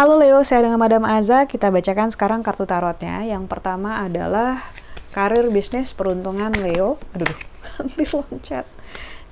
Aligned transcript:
Halo 0.00 0.16
Leo, 0.16 0.40
saya 0.48 0.64
dengan 0.64 0.80
Madam 0.80 1.04
Aza. 1.04 1.44
Kita 1.44 1.68
bacakan 1.68 2.08
sekarang 2.08 2.40
kartu 2.40 2.64
tarotnya. 2.64 3.20
Yang 3.28 3.52
pertama 3.52 4.00
adalah 4.00 4.64
karir 5.12 5.52
bisnis 5.52 5.92
peruntungan 5.92 6.48
Leo. 6.56 6.96
Aduh, 7.12 7.28
hampir 7.76 8.08
loncat. 8.08 8.64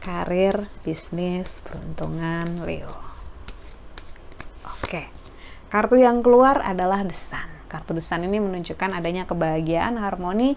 Karir 0.04 0.68
bisnis 0.84 1.64
peruntungan 1.64 2.68
Leo. 2.68 2.92
Oke. 4.84 5.08
Kartu 5.72 5.96
yang 5.96 6.20
keluar 6.20 6.60
adalah 6.60 7.00
desan. 7.00 7.48
Kartu 7.72 7.96
desan 7.96 8.28
ini 8.28 8.36
menunjukkan 8.36 8.92
adanya 8.92 9.24
kebahagiaan, 9.24 9.96
harmoni, 9.96 10.52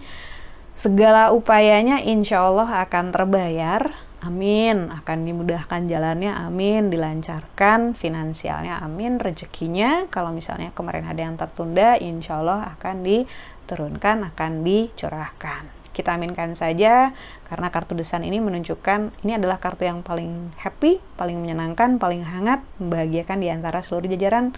segala 0.74 1.36
upayanya 1.36 2.02
insya 2.02 2.48
Allah 2.48 2.88
akan 2.88 3.12
terbayar 3.12 3.92
Amin, 4.22 4.94
akan 4.94 5.26
dimudahkan 5.26 5.90
jalannya, 5.90 6.30
amin, 6.30 6.94
dilancarkan 6.94 7.98
finansialnya, 7.98 8.78
amin, 8.78 9.18
rezekinya. 9.18 10.06
Kalau 10.14 10.30
misalnya 10.30 10.70
kemarin 10.78 11.10
ada 11.10 11.26
yang 11.26 11.42
tertunda, 11.42 11.98
insya 11.98 12.38
Allah 12.38 12.70
akan 12.78 13.02
diturunkan, 13.02 14.22
akan 14.30 14.62
dicurahkan. 14.62 15.74
Kita 15.90 16.22
aminkan 16.22 16.54
saja, 16.54 17.18
karena 17.50 17.74
kartu 17.74 17.98
desan 17.98 18.22
ini 18.22 18.38
menunjukkan 18.38 19.26
ini 19.26 19.42
adalah 19.42 19.58
kartu 19.58 19.90
yang 19.90 20.06
paling 20.06 20.54
happy, 20.54 21.02
paling 21.18 21.42
menyenangkan, 21.42 21.98
paling 21.98 22.22
hangat, 22.22 22.62
membahagiakan 22.78 23.42
di 23.42 23.50
antara 23.50 23.82
seluruh 23.82 24.06
jajaran 24.06 24.54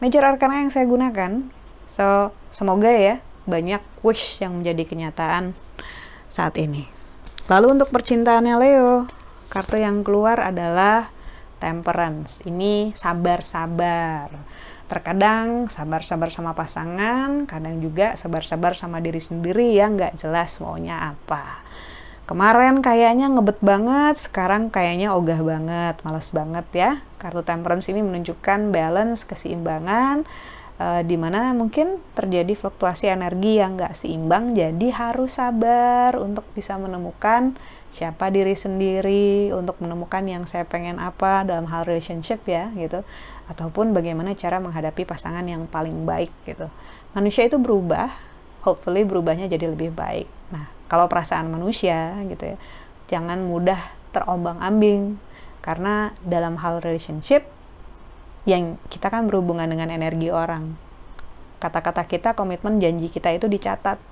major 0.00 0.24
arcana 0.24 0.64
yang 0.64 0.72
saya 0.72 0.88
gunakan. 0.88 1.52
So, 1.84 2.32
semoga 2.48 2.88
ya 2.88 3.20
banyak 3.44 3.82
wish 4.04 4.42
yang 4.42 4.60
menjadi 4.60 4.82
kenyataan 4.86 5.54
saat 6.30 6.56
ini. 6.58 6.88
Lalu 7.50 7.80
untuk 7.80 7.90
percintaannya 7.90 8.56
Leo, 8.56 9.10
kartu 9.50 9.76
yang 9.76 10.06
keluar 10.06 10.38
adalah 10.38 11.10
Temperance. 11.62 12.42
Ini 12.42 12.90
sabar-sabar. 12.98 14.34
Terkadang 14.90 15.70
sabar-sabar 15.70 16.28
sama 16.34 16.58
pasangan, 16.58 17.46
kadang 17.46 17.78
juga 17.78 18.18
sabar-sabar 18.18 18.74
sama 18.74 18.98
diri 18.98 19.22
sendiri 19.22 19.70
yang 19.70 19.94
nggak 19.94 20.18
jelas 20.18 20.58
maunya 20.58 21.14
apa. 21.14 21.62
Kemarin 22.26 22.82
kayaknya 22.82 23.30
ngebet 23.30 23.58
banget, 23.62 24.14
sekarang 24.18 24.70
kayaknya 24.70 25.14
ogah 25.14 25.38
banget, 25.42 25.98
males 26.02 26.30
banget 26.30 26.66
ya. 26.74 26.90
Kartu 27.18 27.46
Temperance 27.46 27.90
ini 27.90 28.02
menunjukkan 28.02 28.74
balance, 28.74 29.26
keseimbangan, 29.26 30.26
uh, 30.82 31.02
di 31.06 31.14
mana 31.14 31.54
mungkin 31.54 32.02
terjadi 32.18 32.58
fluktuasi 32.58 33.06
energi 33.06 33.62
yang 33.62 33.78
nggak 33.78 33.94
seimbang 33.94 34.50
jadi 34.58 34.88
harus 34.90 35.38
sabar 35.38 36.18
untuk 36.18 36.42
bisa 36.58 36.74
menemukan 36.74 37.54
siapa 37.94 38.32
diri 38.32 38.58
sendiri 38.58 39.54
untuk 39.54 39.78
menemukan 39.78 40.24
yang 40.26 40.42
saya 40.48 40.66
pengen 40.66 40.98
apa 40.98 41.46
dalam 41.46 41.70
hal 41.70 41.86
relationship 41.86 42.42
ya 42.48 42.72
gitu. 42.74 43.06
Ataupun 43.46 43.92
bagaimana 43.92 44.32
cara 44.32 44.58
menghadapi 44.58 45.04
pasangan 45.04 45.44
yang 45.44 45.68
paling 45.68 46.08
baik 46.08 46.32
gitu. 46.48 46.66
Manusia 47.14 47.46
itu 47.46 47.60
berubah 47.60 48.10
hopefully 48.64 49.04
berubahnya 49.04 49.46
jadi 49.46 49.70
lebih 49.70 49.92
baik. 49.92 50.26
Nah 50.50 50.72
kalau 50.88 51.06
perasaan 51.06 51.52
manusia 51.52 52.16
gitu 52.26 52.56
ya 52.56 52.58
jangan 53.12 53.44
mudah 53.44 53.78
terombang 54.16 54.56
ambing 54.64 55.20
karena 55.60 56.16
dalam 56.24 56.56
hal 56.58 56.80
relationship 56.80 57.44
yang 58.42 58.78
kita 58.90 59.06
kan 59.10 59.30
berhubungan 59.30 59.70
dengan 59.70 59.90
energi 59.90 60.34
orang. 60.34 60.74
Kata-kata 61.62 62.02
kita, 62.10 62.34
komitmen, 62.34 62.82
janji 62.82 63.06
kita 63.06 63.30
itu 63.30 63.46
dicatat. 63.46 64.02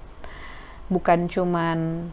Bukan 0.87 1.27
cuman 1.27 2.11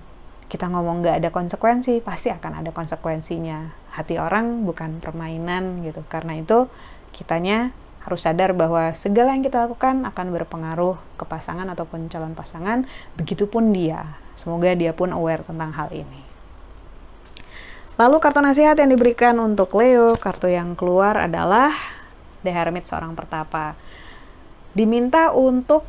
kita 0.50 0.72
ngomong 0.72 1.06
gak 1.06 1.22
ada 1.22 1.30
konsekuensi, 1.30 2.02
pasti 2.02 2.34
akan 2.34 2.66
ada 2.66 2.72
konsekuensinya. 2.74 3.70
Hati 3.94 4.18
orang 4.18 4.66
bukan 4.66 4.98
permainan 4.98 5.86
gitu. 5.86 6.02
Karena 6.10 6.40
itu 6.42 6.66
kitanya 7.14 7.70
harus 8.02 8.24
sadar 8.24 8.56
bahwa 8.56 8.96
segala 8.96 9.36
yang 9.36 9.44
kita 9.44 9.68
lakukan 9.68 10.08
akan 10.08 10.28
berpengaruh 10.32 10.96
ke 11.20 11.26
pasangan 11.28 11.68
ataupun 11.70 12.08
calon 12.08 12.34
pasangan, 12.34 12.88
begitupun 13.20 13.76
dia. 13.76 14.18
Semoga 14.40 14.74
dia 14.74 14.96
pun 14.96 15.12
aware 15.12 15.44
tentang 15.44 15.76
hal 15.76 15.92
ini. 15.92 16.24
Lalu 17.98 18.22
kartu 18.22 18.40
nasihat 18.40 18.78
yang 18.78 18.94
diberikan 18.94 19.36
untuk 19.42 19.74
Leo, 19.74 20.16
kartu 20.16 20.48
yang 20.48 20.78
keluar 20.78 21.18
adalah 21.18 21.97
The 22.46 22.52
Hermit 22.54 22.86
seorang 22.86 23.18
pertapa. 23.18 23.74
Diminta 24.78 25.34
untuk 25.34 25.88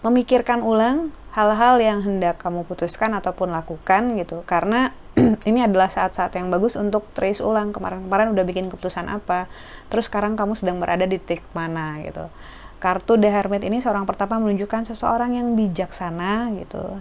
memikirkan 0.00 0.62
ulang 0.62 1.12
hal-hal 1.36 1.76
yang 1.84 2.00
hendak 2.00 2.40
kamu 2.40 2.64
putuskan 2.64 3.12
ataupun 3.12 3.52
lakukan 3.52 4.16
gitu. 4.16 4.40
Karena 4.48 4.96
ini 5.48 5.60
adalah 5.60 5.92
saat-saat 5.92 6.32
yang 6.32 6.48
bagus 6.48 6.80
untuk 6.80 7.04
trace 7.12 7.44
ulang 7.44 7.76
kemarin-kemarin 7.76 8.32
udah 8.32 8.44
bikin 8.48 8.72
keputusan 8.72 9.04
apa. 9.12 9.44
Terus 9.92 10.08
sekarang 10.08 10.32
kamu 10.32 10.56
sedang 10.56 10.80
berada 10.80 11.04
di 11.04 11.20
titik 11.20 11.44
mana 11.52 12.00
gitu. 12.00 12.32
Kartu 12.80 13.20
The 13.20 13.28
Hermit 13.28 13.64
ini 13.64 13.84
seorang 13.84 14.08
pertapa 14.08 14.40
menunjukkan 14.40 14.88
seseorang 14.92 15.36
yang 15.36 15.52
bijaksana 15.56 16.56
gitu. 16.60 17.00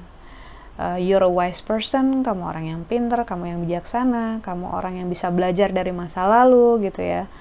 Uh, 0.75 0.99
you're 0.99 1.23
a 1.23 1.31
wise 1.31 1.63
person, 1.63 2.19
kamu 2.19 2.51
orang 2.51 2.65
yang 2.67 2.81
pinter, 2.83 3.23
kamu 3.23 3.55
yang 3.55 3.59
bijaksana, 3.63 4.43
kamu 4.43 4.75
orang 4.75 4.99
yang 4.99 5.07
bisa 5.07 5.31
belajar 5.31 5.71
dari 5.71 5.95
masa 5.95 6.27
lalu 6.27 6.91
gitu 6.91 6.99
ya 6.99 7.31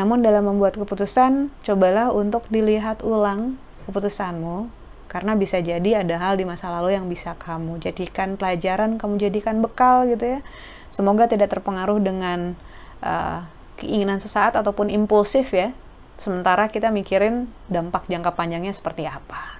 namun 0.00 0.24
dalam 0.24 0.48
membuat 0.48 0.80
keputusan, 0.80 1.52
cobalah 1.60 2.08
untuk 2.08 2.48
dilihat 2.48 3.04
ulang 3.04 3.60
keputusanmu 3.84 4.72
karena 5.12 5.36
bisa 5.36 5.60
jadi 5.60 6.00
ada 6.00 6.16
hal 6.16 6.40
di 6.40 6.48
masa 6.48 6.72
lalu 6.72 6.96
yang 6.96 7.04
bisa 7.04 7.36
kamu 7.36 7.76
jadikan 7.84 8.40
pelajaran, 8.40 8.96
kamu 8.96 9.20
jadikan 9.20 9.60
bekal 9.60 10.08
gitu 10.08 10.24
ya. 10.24 10.40
Semoga 10.88 11.28
tidak 11.28 11.52
terpengaruh 11.52 12.00
dengan 12.00 12.56
uh, 13.04 13.44
keinginan 13.76 14.24
sesaat 14.24 14.56
ataupun 14.56 14.88
impulsif 14.88 15.52
ya. 15.52 15.76
Sementara 16.16 16.72
kita 16.72 16.88
mikirin 16.88 17.52
dampak 17.68 18.08
jangka 18.08 18.32
panjangnya 18.32 18.72
seperti 18.72 19.04
apa. 19.04 19.59